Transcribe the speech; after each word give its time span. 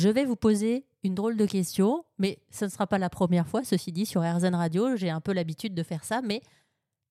Je 0.00 0.08
vais 0.08 0.24
vous 0.24 0.36
poser 0.36 0.86
une 1.02 1.16
drôle 1.16 1.36
de 1.36 1.44
question, 1.44 2.04
mais 2.18 2.38
ce 2.52 2.66
ne 2.66 2.70
sera 2.70 2.86
pas 2.86 2.98
la 2.98 3.10
première 3.10 3.48
fois, 3.48 3.64
ceci 3.64 3.90
dit, 3.90 4.06
sur 4.06 4.22
RZN 4.22 4.54
Radio. 4.54 4.94
J'ai 4.94 5.10
un 5.10 5.20
peu 5.20 5.32
l'habitude 5.32 5.74
de 5.74 5.82
faire 5.82 6.04
ça, 6.04 6.22
mais 6.22 6.40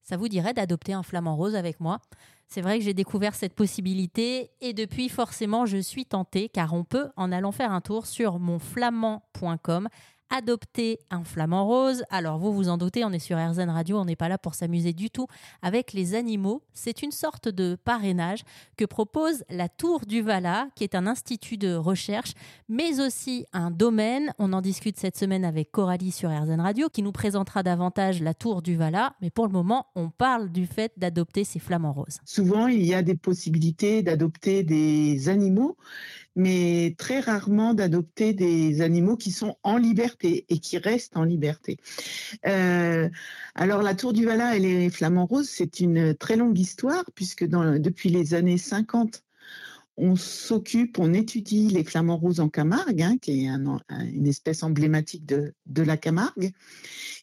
ça 0.04 0.16
vous 0.16 0.30
dirait 0.30 0.54
d'adopter 0.54 0.94
un 0.94 1.04
flamant 1.04 1.36
rose 1.36 1.54
avec 1.54 1.82
moi 1.82 2.00
C'est 2.48 2.62
vrai 2.62 2.80
que 2.80 2.86
j'ai 2.86 2.94
découvert 2.94 3.36
cette 3.36 3.56
possibilité 3.56 4.52
et 4.62 4.72
depuis, 4.72 5.10
forcément, 5.10 5.66
je 5.66 5.80
suis 5.80 6.06
tentée 6.06 6.48
car 6.48 6.74
on 6.74 6.86
peut, 6.86 7.10
en 7.18 7.34
allant 7.34 7.52
faire 7.52 7.74
un 7.74 7.82
tour 7.82 8.06
sur 8.06 8.40
monflamand.com, 8.40 9.90
adopter 10.30 11.00
un 11.10 11.24
flamant 11.24 11.66
rose. 11.66 12.04
Alors 12.10 12.38
vous 12.38 12.54
vous 12.54 12.70
en 12.70 12.78
doutez, 12.78 13.04
on 13.06 13.12
est 13.12 13.20
sur 13.20 13.38
RZN 13.38 13.70
Radio, 13.70 13.98
on 13.98 14.06
n'est 14.06 14.16
pas 14.16 14.30
là 14.30 14.38
pour 14.38 14.56
s'amuser 14.56 14.94
du 14.94 15.10
tout 15.10 15.28
avec 15.62 15.94
les 15.94 16.16
animaux. 16.16 16.64
C'est 16.74 17.02
une 17.02 17.12
sorte 17.12 17.50
de 17.50 17.78
parrainage 17.84 18.44
que 18.78 18.86
propose 18.86 19.44
la 19.50 19.70
Tour 19.70 20.06
du 20.06 20.22
Vala, 20.22 20.68
qui 20.76 20.84
est 20.84 20.96
un 20.96 21.08
institut 21.08 21.58
de 21.58 21.76
recherche, 21.76 22.34
mais 22.70 23.00
aussi 23.00 23.46
un 23.54 23.72
domaine. 23.72 24.34
On 24.40 24.54
en 24.54 24.62
discute 24.62 24.98
cette 25.00 25.18
semaine 25.18 25.46
avec 25.46 25.72
Coralie 25.72 26.12
sur 26.12 26.30
RZN 26.30 26.62
Radio, 26.62 26.90
qui 26.90 27.04
nous 27.04 27.12
présentera 27.12 27.64
davantage 27.64 28.22
la 28.22 28.34
Tour 28.34 28.62
du 28.62 28.76
Vala. 28.76 29.16
Mais 29.22 29.30
pour 29.30 29.48
le 29.48 29.54
moment, 29.54 29.88
on 29.96 30.10
parle 30.10 30.52
du 30.52 30.68
fait 30.68 30.92
d'adopter 30.98 31.44
ces 31.44 31.60
flamants 31.60 31.94
roses. 31.94 32.20
Souvent, 32.26 32.68
il 32.68 32.86
y 32.86 32.94
a 32.94 33.02
des 33.02 33.16
possibilités 33.16 34.04
d'adopter 34.04 34.64
des 34.64 35.30
animaux 35.30 35.78
mais 36.38 36.96
très 36.98 37.20
rarement 37.20 37.74
d'adopter 37.74 38.34
des 38.34 38.82
animaux 38.82 39.18
qui 39.18 39.32
sont 39.32 39.58
en 39.64 39.78
liberté 39.78 40.46
et 40.50 40.60
qui 40.60 40.78
restent 40.78 41.18
en 41.18 41.24
liberté. 41.24 41.78
Euh, 42.46 43.10
alors 43.56 43.82
la 43.82 43.96
Tour 43.96 44.14
du 44.14 44.26
Vala 44.26 44.56
et 44.56 44.60
les 44.60 44.90
Flamands 44.90 45.26
Roses, 45.26 45.50
c'est 45.50 45.80
une 45.80 46.16
très 46.16 46.36
longue 46.36 46.58
histoire 46.58 47.04
puisque 47.16 47.44
depuis 47.44 48.10
les 48.10 48.36
années 48.36 48.60
50, 48.60 49.24
on 49.98 50.16
s'occupe, 50.16 51.00
on 51.00 51.12
étudie 51.12 51.70
les 51.70 51.84
flamants 51.84 52.18
roses 52.18 52.40
en 52.40 52.50
Camargue, 52.50 53.02
hein, 53.02 53.18
qui 53.20 53.46
est 53.46 53.48
une 53.48 54.28
espèce 54.28 54.62
emblématique 54.62 55.26
de, 55.26 55.54
de, 55.66 55.82
la 55.82 55.98
Camargue. 55.98 56.52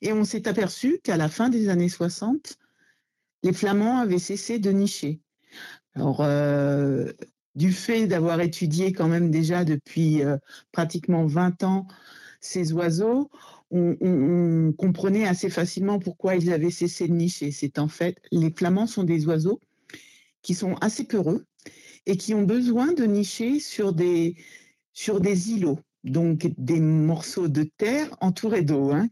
Et 0.03 0.13
on 0.13 0.25
s'est 0.25 0.49
aperçu 0.49 0.99
qu'à 1.05 1.17
la 1.17 1.29
fin 1.29 1.49
des 1.49 1.69
années 1.69 1.89
60, 1.89 2.59
les 3.45 3.53
flamands 3.53 3.99
avaient 3.99 4.19
cessé 4.19 4.59
de 4.59 4.71
nicher. 4.73 5.21
Alors, 5.95 6.21
euh, 6.23 7.13
du 7.55 7.73
fait 7.73 8.07
d'avoir 8.07 8.41
étudié 8.41 8.93
quand 8.93 9.09
même 9.09 9.31
déjà 9.31 9.65
depuis 9.65 10.23
euh, 10.23 10.37
pratiquement 10.73 11.27
20 11.27 11.63
ans 11.63 11.87
ces 12.41 12.73
oiseaux, 12.73 13.31
on, 13.71 14.73
comprenait 14.77 15.27
assez 15.27 15.51
facilement 15.51 15.99
pourquoi 15.99 16.37
ils 16.37 16.53
avaient 16.53 16.71
cessé 16.71 17.09
de 17.09 17.13
nicher. 17.15 17.51
C'est 17.51 17.79
en 17.79 17.89
fait, 17.89 18.19
les 18.31 18.51
flamands 18.51 18.87
sont 18.87 19.03
des 19.03 19.27
oiseaux 19.27 19.61
qui 20.43 20.55
sont 20.55 20.75
assez 20.77 21.05
peureux 21.05 21.47
et 22.07 22.17
qui 22.17 22.35
ont 22.35 22.43
besoin 22.43 22.93
de 22.93 23.05
nicher 23.05 23.61
sur 23.61 23.93
des, 23.93 24.37
sur 24.93 25.21
des 25.21 25.53
îlots, 25.53 25.81
donc 26.05 26.53
des 26.59 26.81
morceaux 26.81 27.49
de 27.49 27.63
terre 27.63 28.15
entourés 28.21 28.63
d'eau. 28.63 28.93
Hein. 28.93 29.09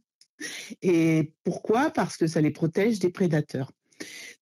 Et 0.82 1.32
pourquoi? 1.44 1.90
Parce 1.90 2.16
que 2.16 2.26
ça 2.26 2.40
les 2.40 2.50
protège 2.50 2.98
des 2.98 3.10
prédateurs. 3.10 3.72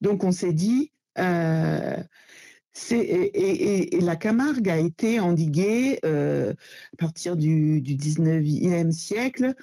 Donc 0.01 0.25
on 0.25 0.33
s'est 0.33 0.53
dit, 0.53 0.91
euh, 1.19 1.97
et, 2.93 3.99
la 4.01 4.17
Camargue 4.17 4.69
a 4.69 4.79
été 4.79 5.21
endiguée 5.21 5.99
euh, 6.05 6.53
à 6.95 6.97
partir 6.97 7.37
du, 7.37 7.81
du 7.81 7.97
19e 7.97 8.93
siècle. 8.93 9.55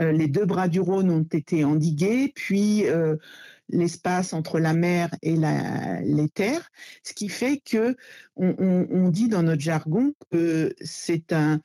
Euh, 0.00 0.12
les 0.12 0.28
deux 0.28 0.46
bras 0.46 0.68
du 0.68 0.80
Rhône 0.80 1.10
ont 1.10 1.22
été 1.22 1.64
endigués, 1.64 2.32
puis 2.34 2.86
euh, 2.86 3.16
l'espace 3.68 4.32
entre 4.32 4.58
la 4.60 4.72
mer 4.72 5.10
et 5.22 5.36
les 5.36 6.28
terres, 6.28 6.70
ce 7.02 7.12
qui 7.12 7.28
fait 7.28 7.58
que 7.58 7.96
on, 8.36 9.08
dit 9.08 9.28
dans 9.28 9.42
notre 9.42 9.62
jargon 9.62 10.14
que 10.30 10.74
c'est 10.80 11.32
un, 11.32 11.60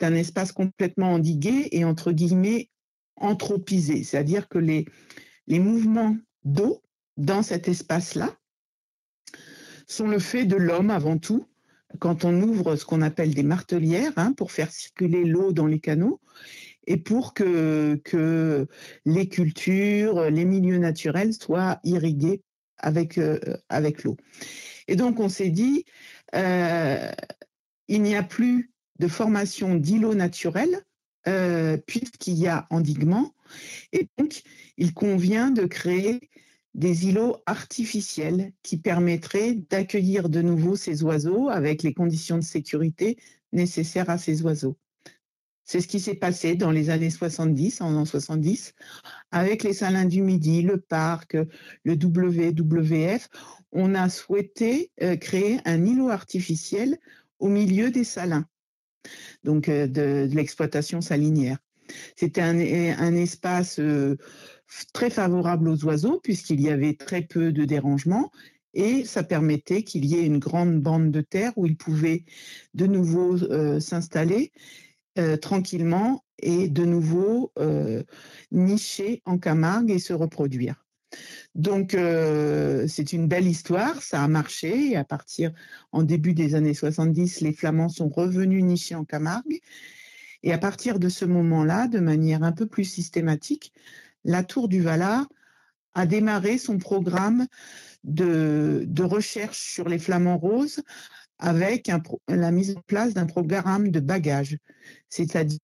espace 0.00 0.52
complètement 0.52 1.12
endigué 1.12 1.68
et 1.72 1.84
entre 1.84 2.12
guillemets 2.12 2.70
anthropisé, 3.16 4.02
c'est-à-dire 4.02 4.48
que 4.48 4.58
les 4.58 4.86
mouvements 5.48 6.16
d'eau 6.44 6.82
dans 7.16 7.42
cet 7.42 7.68
espace-là 7.68 8.36
sont 9.86 10.08
le 10.08 10.18
fait 10.18 10.44
de 10.44 10.56
l'homme 10.56 10.90
avant 10.90 11.18
tout. 11.18 11.46
Quand 11.98 12.24
on 12.24 12.42
ouvre 12.42 12.76
ce 12.76 12.84
qu'on 12.84 13.02
appelle 13.02 13.34
des 13.34 13.42
martelières 13.42 14.12
hein, 14.16 14.32
pour 14.32 14.52
faire 14.52 14.70
circuler 14.70 15.24
l'eau 15.24 15.52
dans 15.52 15.66
les 15.66 15.80
canaux 15.80 16.20
et 16.86 16.96
pour 16.96 17.32
que, 17.32 18.00
que 18.04 18.66
les 19.04 19.28
cultures, 19.28 20.30
les 20.30 20.44
milieux 20.44 20.78
naturels 20.78 21.32
soient 21.32 21.80
irrigués 21.84 22.42
avec, 22.78 23.18
euh, 23.18 23.38
avec 23.68 24.04
l'eau. 24.04 24.16
Et 24.88 24.96
donc 24.96 25.20
on 25.20 25.28
s'est 25.28 25.50
dit, 25.50 25.84
euh, 26.34 27.10
il 27.88 28.02
n'y 28.02 28.16
a 28.16 28.22
plus 28.22 28.72
de 28.98 29.08
formation 29.08 29.74
d'îlots 29.74 30.14
naturels 30.14 30.82
euh, 31.28 31.76
puisqu'il 31.76 32.34
y 32.34 32.46
a 32.46 32.66
endiguement. 32.70 33.34
Et 33.92 34.08
donc, 34.16 34.42
il 34.76 34.94
convient 34.94 35.50
de 35.50 35.64
créer 35.64 36.20
des 36.76 37.08
îlots 37.08 37.38
artificiels 37.46 38.52
qui 38.62 38.76
permettraient 38.76 39.54
d'accueillir 39.54 40.28
de 40.28 40.42
nouveau 40.42 40.76
ces 40.76 41.02
oiseaux 41.02 41.48
avec 41.48 41.82
les 41.82 41.94
conditions 41.94 42.36
de 42.36 42.44
sécurité 42.44 43.16
nécessaires 43.52 44.10
à 44.10 44.18
ces 44.18 44.42
oiseaux. 44.42 44.76
C'est 45.64 45.80
ce 45.80 45.88
qui 45.88 45.98
s'est 45.98 46.14
passé 46.14 46.54
dans 46.54 46.70
les 46.70 46.90
années 46.90 47.10
70, 47.10 47.80
en 47.80 48.04
70, 48.04 48.74
avec 49.32 49.64
les 49.64 49.72
salins 49.72 50.04
du 50.04 50.22
Midi, 50.22 50.62
le 50.62 50.78
parc, 50.78 51.36
le 51.82 51.94
WWF. 51.94 53.28
On 53.72 53.94
a 53.94 54.08
souhaité 54.10 54.92
euh, 55.02 55.16
créer 55.16 55.58
un 55.64 55.84
îlot 55.84 56.10
artificiel 56.10 56.98
au 57.38 57.48
milieu 57.48 57.90
des 57.90 58.04
salins, 58.04 58.46
donc 59.44 59.68
euh, 59.68 59.88
de, 59.88 60.28
l'exploitation 60.32 61.00
salinière. 61.00 61.58
C'était 62.16 62.42
un, 62.42 62.58
espace 63.14 63.78
euh, 63.78 64.16
très 64.92 65.10
favorable 65.10 65.68
aux 65.68 65.84
oiseaux 65.84 66.20
puisqu'il 66.22 66.60
y 66.60 66.70
avait 66.70 66.94
très 66.94 67.22
peu 67.22 67.52
de 67.52 67.64
dérangements 67.64 68.30
et 68.74 69.04
ça 69.04 69.22
permettait 69.22 69.82
qu'il 69.82 70.04
y 70.04 70.16
ait 70.16 70.26
une 70.26 70.38
grande 70.38 70.80
bande 70.80 71.10
de 71.10 71.22
terre 71.22 71.52
où 71.56 71.66
ils 71.66 71.76
pouvaient 71.76 72.24
de 72.74 72.86
nouveau 72.86 73.42
euh, 73.44 73.80
s'installer 73.80 74.52
euh, 75.18 75.38
tranquillement 75.38 76.24
et 76.38 76.68
de 76.68 76.84
nouveau 76.84 77.52
euh, 77.58 78.02
nicher 78.52 79.22
en 79.24 79.38
Camargue 79.38 79.90
et 79.90 79.98
se 79.98 80.12
reproduire. 80.12 80.84
Donc 81.54 81.92
c'est 81.92 83.12
une 83.14 83.28
belle 83.28 83.46
histoire, 83.46 84.02
ça 84.02 84.22
a 84.22 84.28
marché 84.28 84.90
et 84.90 84.96
à 84.96 85.04
partir 85.04 85.52
en 85.92 86.02
début 86.02 86.34
des 86.34 86.54
années 86.54 86.74
70, 86.74 87.40
les 87.40 87.54
Flamands 87.54 87.88
sont 87.88 88.10
revenus 88.10 88.62
nicher 88.62 88.96
en 88.96 89.04
Camargue 89.04 89.60
et 90.42 90.52
à 90.52 90.58
partir 90.58 90.98
de 90.98 91.08
ce 91.08 91.24
moment-là, 91.24 91.88
de 91.88 92.00
manière 92.00 92.42
un 92.42 92.52
peu 92.52 92.66
plus 92.66 92.84
systématique, 92.84 93.72
la 94.26 94.42
Tour 94.42 94.68
du 94.68 94.82
Valar 94.82 95.26
a 95.94 96.04
démarré 96.04 96.58
son 96.58 96.78
programme 96.78 97.46
de, 98.04 98.86
recherche 99.02 99.72
sur 99.72 99.88
les 99.88 99.98
flamants 99.98 100.36
roses 100.36 100.82
avec 101.38 101.90
la 102.28 102.50
mise 102.50 102.76
en 102.76 102.80
place 102.82 103.14
d'un 103.14 103.26
programme 103.26 103.90
de 103.90 104.00
bagage, 104.00 104.58
c'est-à-dire 105.08 105.60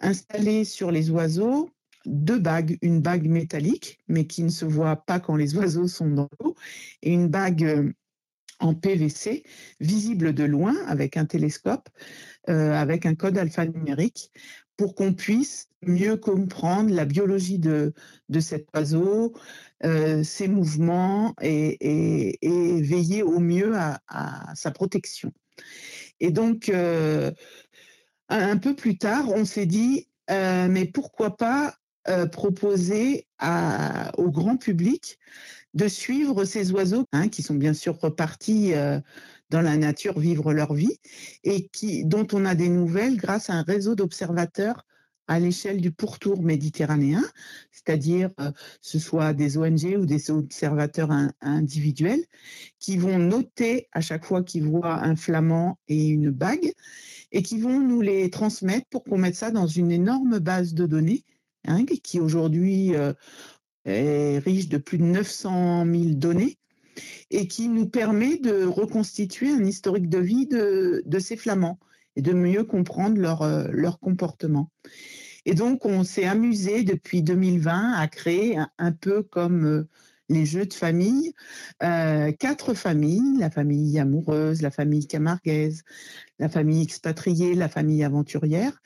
installer 0.00 0.64
sur 0.64 0.90
les 0.90 1.10
oiseaux 1.10 1.70
deux 2.06 2.38
bagues, 2.38 2.78
une 2.82 3.00
bague 3.00 3.26
métallique, 3.26 3.98
mais 4.06 4.26
qui 4.26 4.44
ne 4.44 4.48
se 4.48 4.64
voit 4.64 4.96
pas 4.96 5.18
quand 5.18 5.34
les 5.34 5.56
oiseaux 5.56 5.88
sont 5.88 6.08
dans 6.08 6.28
l'eau, 6.40 6.54
et 7.02 7.12
une 7.12 7.28
bague 7.28 7.64
euh, 7.64 7.92
en 8.60 8.74
PVC, 8.74 9.44
visible 9.80 10.32
de 10.32 10.44
loin 10.44 10.76
avec 10.86 11.16
un 11.16 11.24
télescope, 11.24 11.88
euh, 12.48 12.72
avec 12.72 13.06
un 13.06 13.14
code 13.14 13.38
alphanumérique, 13.38 14.30
pour 14.76 14.94
qu'on 14.94 15.14
puisse 15.14 15.68
mieux 15.82 16.16
comprendre 16.16 16.92
la 16.92 17.06
biologie 17.06 17.58
de, 17.58 17.94
de 18.28 18.40
cet 18.40 18.66
oiseau, 18.74 19.34
euh, 19.84 20.22
ses 20.22 20.48
mouvements 20.48 21.34
et, 21.40 22.38
veiller 22.82 23.22
au 23.22 23.40
mieux 23.40 23.74
à, 23.76 24.52
sa 24.54 24.70
protection. 24.70 25.32
Et 26.20 26.30
donc, 26.30 26.68
euh, 26.68 27.32
un 28.28 28.58
peu 28.58 28.74
plus 28.74 28.98
tard, 28.98 29.30
on 29.30 29.44
s'est 29.44 29.66
dit, 29.66 30.08
mais 30.28 30.84
pourquoi 30.84 31.36
pas 31.36 31.74
proposer 32.30 33.26
au 34.16 34.30
grand 34.30 34.56
public 34.56 35.18
de 35.74 35.88
suivre 35.88 36.44
ces 36.44 36.72
oiseaux, 36.72 37.04
hein, 37.12 37.28
qui 37.28 37.42
sont 37.42 37.54
bien 37.54 37.74
sûr 37.74 37.98
repartis 38.00 38.72
dans 39.50 39.60
la 39.60 39.76
nature 39.76 40.18
vivre 40.18 40.52
leur 40.52 40.74
vie 40.74 40.98
et 41.44 41.68
qui, 41.68 42.04
dont 42.04 42.26
on 42.32 42.44
a 42.44 42.54
des 42.54 42.68
nouvelles 42.68 43.16
grâce 43.16 43.50
à 43.50 43.54
un 43.54 43.62
réseau 43.62 43.94
d'observateurs 43.94 44.84
à 45.28 45.40
l'échelle 45.40 45.80
du 45.80 45.90
pourtour 45.90 46.42
méditerranéen, 46.42 47.24
c'est-à-dire 47.72 48.30
euh, 48.40 48.52
ce 48.80 48.98
soit 48.98 49.32
des 49.32 49.58
ONG 49.58 49.96
ou 49.98 50.06
des 50.06 50.30
observateurs 50.30 51.10
individuels 51.40 52.24
qui 52.78 52.96
vont 52.96 53.18
noter 53.18 53.88
à 53.92 54.00
chaque 54.00 54.24
fois 54.24 54.42
qu'ils 54.42 54.64
voient 54.64 55.02
un 55.02 55.16
flamand 55.16 55.78
et 55.88 56.06
une 56.06 56.30
bague 56.30 56.72
et 57.32 57.42
qui 57.42 57.58
vont 57.58 57.80
nous 57.80 58.00
les 58.00 58.30
transmettre 58.30 58.86
pour 58.88 59.02
qu'on 59.02 59.18
mette 59.18 59.34
ça 59.34 59.50
dans 59.50 59.66
une 59.66 59.90
énorme 59.90 60.38
base 60.38 60.74
de 60.74 60.86
données 60.86 61.24
hein, 61.66 61.84
qui 61.84 62.20
aujourd'hui 62.20 62.94
euh, 62.94 63.12
est 63.84 64.38
riche 64.38 64.68
de 64.68 64.78
plus 64.78 64.98
de 64.98 65.04
900 65.04 65.84
000 65.84 66.04
données 66.14 66.58
et 67.30 67.46
qui 67.48 67.68
nous 67.68 67.88
permet 67.88 68.38
de 68.38 68.64
reconstituer 68.64 69.50
un 69.50 69.64
historique 69.64 70.08
de 70.08 70.18
vie 70.18 70.46
de, 70.46 71.18
ces 71.18 71.36
flamands 71.36 71.78
et 72.16 72.22
de 72.22 72.32
mieux 72.32 72.64
comprendre 72.64 73.18
leur, 73.18 73.46
leur 73.70 74.00
comportement. 74.00 74.70
Et 75.44 75.54
donc, 75.54 75.84
on 75.84 76.02
s'est 76.02 76.24
amusé 76.24 76.82
depuis 76.82 77.22
2020 77.22 77.92
à 77.92 78.08
créer 78.08 78.58
un, 78.78 78.92
peu 78.92 79.22
comme 79.22 79.86
les 80.28 80.46
jeux 80.46 80.66
de 80.66 80.74
famille, 80.74 81.32
euh, 81.82 82.32
quatre 82.32 82.74
familles, 82.74 83.38
la 83.38 83.50
famille 83.50 83.98
amoureuse, 83.98 84.62
la 84.62 84.70
famille 84.70 85.06
camarguaise, 85.06 85.82
la 86.38 86.48
famille 86.48 86.82
expatriée, 86.82 87.54
la 87.54 87.68
famille 87.68 88.04
aventurière, 88.04 88.82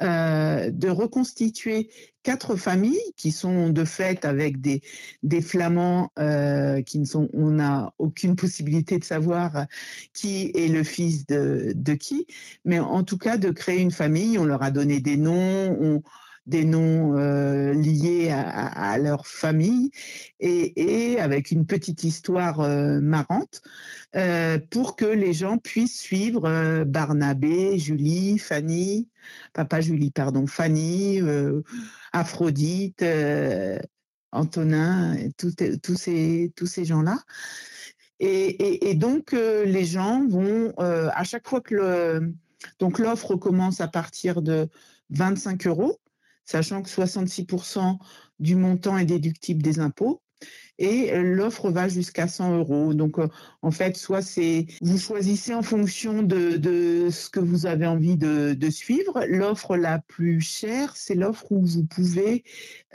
euh, 0.00 0.70
de 0.70 0.88
reconstituer 0.88 1.90
quatre 2.22 2.56
familles 2.56 3.12
qui 3.16 3.32
sont 3.32 3.68
de 3.68 3.84
fait 3.84 4.24
avec 4.24 4.60
des, 4.60 4.82
des 5.22 5.42
flamands 5.42 6.10
euh, 6.18 6.80
qui 6.82 6.98
ne 6.98 7.04
sont, 7.04 7.28
on 7.34 7.50
n'a 7.50 7.92
aucune 7.98 8.36
possibilité 8.36 8.98
de 8.98 9.04
savoir 9.04 9.66
qui 10.12 10.50
est 10.54 10.68
le 10.68 10.84
fils 10.84 11.26
de, 11.26 11.72
de 11.74 11.94
qui, 11.94 12.26
mais 12.64 12.78
en 12.78 13.02
tout 13.02 13.18
cas 13.18 13.36
de 13.36 13.50
créer 13.50 13.80
une 13.80 13.90
famille, 13.90 14.38
on 14.38 14.44
leur 14.44 14.62
a 14.62 14.70
donné 14.70 15.00
des 15.00 15.16
noms, 15.16 15.76
on, 15.80 16.02
des 16.46 16.64
noms 16.64 17.16
euh, 17.16 17.72
liés 17.72 18.30
à, 18.30 18.98
leur 18.98 19.26
famille 19.26 19.90
et, 20.40 21.18
avec 21.18 21.50
une 21.50 21.66
petite 21.66 22.04
histoire 22.04 22.60
euh, 22.60 23.00
marrante 23.00 23.62
euh, 24.14 24.58
pour 24.70 24.96
que 24.96 25.06
les 25.06 25.32
gens 25.32 25.58
puissent 25.58 25.98
suivre 25.98 26.84
Barnabé, 26.84 27.78
Julie, 27.78 28.38
Fanny, 28.38 29.08
papa 29.52 29.80
Julie, 29.80 30.10
pardon, 30.10 30.46
Fanny, 30.46 31.20
Aphrodite, 32.12 33.04
Antonin, 34.32 35.16
tous, 35.38 35.96
ces, 35.96 36.52
tous 36.54 36.66
ces 36.66 36.84
gens-là. 36.84 37.18
Et, 38.20 38.94
donc, 38.94 39.32
les 39.32 39.84
gens 39.84 40.26
vont, 40.28 40.72
à 40.78 41.24
chaque 41.24 41.48
fois 41.48 41.60
que 41.60 42.22
l'offre 42.98 43.36
commence 43.36 43.80
à 43.80 43.88
partir 43.88 44.42
de 44.42 44.68
25 45.10 45.66
euros 45.66 45.98
sachant 46.44 46.82
que 46.82 46.88
66% 46.88 47.98
du 48.40 48.56
montant 48.56 48.98
est 48.98 49.04
déductible 49.04 49.62
des 49.62 49.80
impôts. 49.80 50.22
Et 50.78 51.12
l'offre 51.22 51.70
va 51.70 51.86
jusqu'à 51.88 52.26
100 52.26 52.58
euros. 52.58 52.94
Donc, 52.94 53.18
euh, 53.20 53.28
en 53.62 53.70
fait, 53.70 53.96
soit 53.96 54.22
c'est 54.22 54.66
vous 54.82 54.98
choisissez 54.98 55.54
en 55.54 55.62
fonction 55.62 56.24
de, 56.24 57.08
ce 57.10 57.30
que 57.30 57.38
vous 57.38 57.66
avez 57.66 57.86
envie 57.86 58.16
de, 58.16 58.70
suivre. 58.70 59.24
L'offre 59.28 59.76
la 59.76 60.00
plus 60.00 60.40
chère, 60.40 60.96
c'est 60.96 61.14
l'offre 61.14 61.52
où 61.52 61.64
vous 61.64 61.84
pouvez 61.84 62.42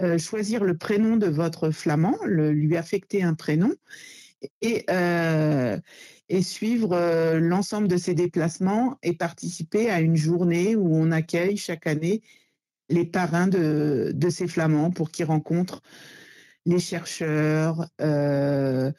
euh, 0.02 0.18
choisir 0.18 0.64
le 0.66 0.78
prénom 0.78 1.16
de 1.16 1.28
votre 1.28 1.72
flamand, 1.72 2.18
lui 2.26 2.76
affecter 2.76 3.24
un 3.24 3.34
prénom 3.34 3.74
euh, 4.90 5.80
et 6.28 6.42
suivre 6.42 7.38
l'ensemble 7.40 7.88
de 7.88 7.98
ses 7.98 8.14
déplacements 8.14 8.98
et 9.04 9.14
participer 9.14 9.90
à 9.90 10.02
une 10.02 10.18
journée 10.18 10.76
où 10.76 10.96
on 10.96 11.12
accueille 11.12 11.56
chaque 11.56 11.88
année 11.88 12.22
les 12.90 13.06
parrains 13.06 13.48
de, 13.48 14.14
ces 14.30 14.48
flamands 14.48 14.92
pour 14.92 15.12
qu'ils 15.12 15.26
rencontrent 15.26 15.82
les 16.66 16.80
chercheurs 16.80 17.88
euh, 18.02 18.92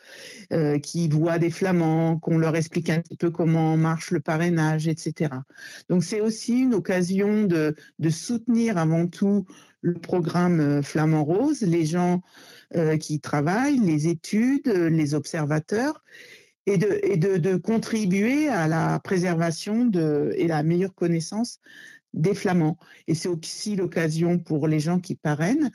euh, 0.52 0.78
qui 0.78 1.08
voient 1.08 1.38
des 1.38 1.50
flamands, 1.50 2.18
qu'on 2.18 2.38
leur 2.38 2.56
explique 2.56 2.90
un 2.90 3.00
petit 3.00 3.16
peu 3.16 3.30
comment 3.30 3.76
marche 3.76 4.10
le 4.10 4.20
parrainage, 4.20 4.88
etc. 4.88 5.30
Donc 5.88 6.02
c'est 6.02 6.20
aussi 6.20 6.60
une 6.60 6.74
occasion 6.74 7.44
de, 7.44 7.74
soutenir 8.10 8.78
avant 8.78 9.06
tout 9.06 9.46
le 9.82 9.94
programme 9.94 10.60
euh, 10.60 10.82
Flamand 10.82 11.24
Rose, 11.24 11.60
les 11.62 11.86
gens 11.86 12.22
qui 13.00 13.18
travaillent, 13.18 13.80
les 13.80 14.06
études, 14.06 14.68
les 14.68 15.14
observateurs, 15.14 16.04
et 16.66 16.76
de, 16.76 17.36
de, 17.36 17.56
contribuer 17.56 18.48
à 18.48 18.68
la 18.68 19.00
préservation 19.00 19.90
et 20.36 20.46
la 20.46 20.62
meilleure 20.62 20.94
connaissance 20.94 21.58
des 22.12 22.34
flamands. 22.34 22.78
Et 23.06 23.14
c'est 23.14 23.28
aussi 23.28 23.76
l'occasion 23.76 24.38
pour 24.38 24.68
les 24.68 24.80
gens 24.80 25.00
qui 25.00 25.14
parrainent 25.14 25.70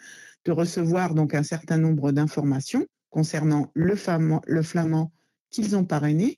de 0.45 0.51
recevoir 0.51 1.13
donc 1.13 1.33
un 1.33 1.43
certain 1.43 1.77
nombre 1.77 2.11
d'informations 2.11 2.85
concernant 3.09 3.71
le 3.73 3.95
flamand, 3.95 5.11
qu'ils 5.49 5.75
ont 5.75 5.85
parrainé, 5.85 6.37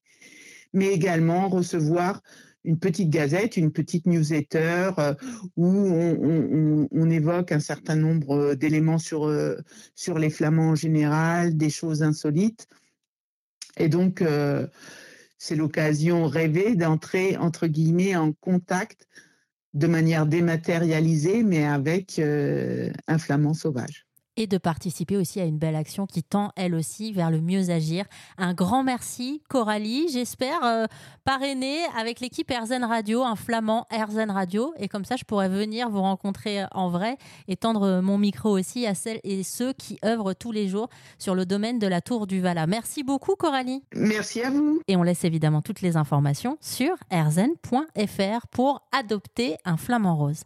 mais 0.73 0.88
également 0.88 1.49
recevoir 1.49 2.21
une 2.63 2.77
petite 2.77 3.09
gazette, 3.09 3.57
une 3.57 3.71
petite 3.71 4.05
newsletter 4.05 4.91
euh, 4.99 5.15
où 5.55 5.65
on, 5.65 7.09
évoque 7.09 7.51
un 7.51 7.59
certain 7.59 7.95
nombre 7.95 8.53
d'éléments 8.53 9.00
sur, 9.00 9.25
euh, 9.25 9.55
sur 9.95 10.19
les 10.19 10.29
flamands 10.29 10.71
en 10.71 10.75
général, 10.75 11.55
des 11.55 11.69
choses 11.69 12.03
insolites. 12.03 12.67
Et 13.77 13.88
donc, 13.88 14.21
euh, 14.21 14.67
c'est 15.38 15.55
l'occasion 15.55 16.27
rêvée 16.27 16.75
d'entrer, 16.75 17.38
entre 17.38 17.67
guillemets, 17.67 18.15
en 18.15 18.33
contact 18.33 19.07
de 19.77 19.88
manière 19.88 20.25
dématérialisée, 20.25 21.44
mais 21.44 21.65
avec 21.65 22.18
euh, 22.18 22.91
un 23.07 23.18
flamand 23.19 23.53
sauvage 23.53 24.06
et 24.38 24.48
de 24.48 24.57
participer 24.57 25.18
aussi 25.18 25.42
à 25.42 25.45
une 25.45 25.57
belle 25.57 25.75
action 25.75 26.06
qui 26.06 26.24
tend 26.24 26.51
elle 26.56 26.75
aussi 26.75 27.12
vers 27.12 27.30
le 27.30 27.42
mieux 27.42 27.69
agir. 27.69 28.06
Un 28.38 28.54
grand 28.54 28.84
merci 28.84 29.42
Coralie, 29.50 30.07
j'espère 30.10 30.63
euh, 30.63 30.86
parrainer 31.25 31.80
avec 31.98 32.22
l'équipe 32.22 32.50
Airzen 32.50 32.84
Radio, 32.84 33.24
un 33.24 33.36
flamand 33.36 33.88
Airzen 33.92 34.31
Radio 34.31 34.74
et 34.78 34.88
comme 34.88 35.04
ça 35.04 35.16
je 35.16 35.25
pourrais 35.25 35.50
venir 35.50 35.89
vous 35.89 36.01
rencontrer 36.01 36.63
en 36.72 36.89
vrai 36.89 37.18
et 37.48 37.57
tendre 37.57 38.00
mon 38.01 38.18
micro 38.18 38.57
aussi 38.57 38.86
à 38.86 38.94
celles 38.94 39.19
et 39.24 39.44
ceux 39.44 39.74
qui 39.74 39.98
œuvrent 40.06 40.34
tous 40.34 40.51
les 40.51 40.68
jours 40.68 40.89
sur 41.18 41.36
le 41.36 41.45
domaine 41.45 41.80
de 41.80 41.88
la 41.88 42.00
Tour 42.00 42.28
du 42.28 42.39
Vala. 42.39 42.68
Merci 42.68 43.04
beaucoup 43.04 43.36
Coralie. 43.36 43.84
Merci 43.94 44.42
à 44.42 44.51
vous. 44.51 44.80
Et 44.88 44.95
on 44.95 45.04
laisse 45.04 45.24
évidemment 45.24 45.62
toutes 45.62 45.81
les 45.81 45.98
informations 45.98 46.57
sur 46.62 46.95
airzen.fr 47.10 48.48
pour 48.51 48.88
adopter 48.92 49.57
un 49.66 49.78
flamand 49.78 50.16
rose. 50.16 50.44